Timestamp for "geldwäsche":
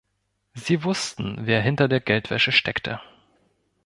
1.99-2.51